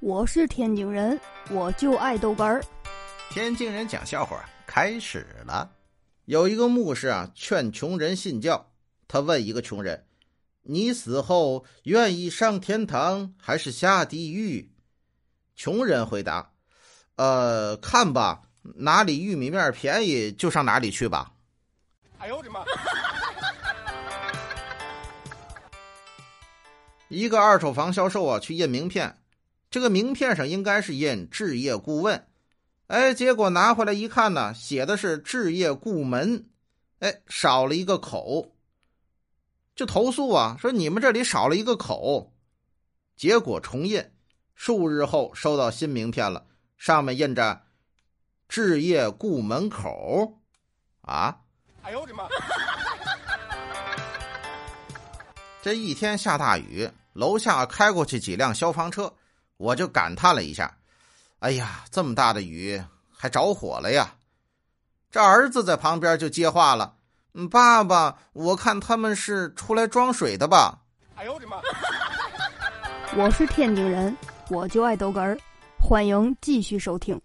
[0.00, 1.20] 我是天津人，
[1.50, 2.62] 我就爱豆干儿。
[3.30, 5.68] 天津人讲笑话开始了。
[6.26, 8.70] 有一个牧师啊，劝穷人信教。
[9.08, 10.06] 他问一个穷人
[10.62, 14.70] ：“你死后愿意上天堂还是下地狱？”
[15.56, 16.52] 穷人回答
[17.16, 21.32] ：“呃，看吧，哪里玉米面便宜就上哪里去吧。”
[22.18, 22.64] 哎呦我的妈！
[27.08, 29.18] 一个二手房销售啊，去印名片。
[29.70, 32.26] 这个名片上应该是印置业顾问，
[32.86, 36.48] 哎，结果拿回来一看呢，写的是置业顾门，
[37.00, 38.54] 哎，少了一个口，
[39.76, 42.32] 就投诉啊，说你们这里少了一个口。
[43.14, 44.10] 结果重印，
[44.54, 46.46] 数日后收到新名片了，
[46.78, 47.62] 上面印着
[48.48, 50.40] 置业顾门口，
[51.02, 51.40] 啊，
[51.82, 52.26] 哎呦我的妈！
[55.60, 59.12] 这一天下大雨，楼下开过去几辆消防车。
[59.58, 60.74] 我就感叹了一下
[61.40, 64.14] ：“哎呀，这么大的雨还着火了呀！”
[65.10, 66.94] 这儿子在旁边就接话了
[67.34, 70.78] ：“嗯，爸爸，我看他们是出来装水的吧？”
[71.16, 71.60] 哎呦我的妈！
[73.16, 74.16] 我是天津人，
[74.48, 75.36] 我就爱逗哏儿，
[75.78, 77.20] 欢迎继续收听。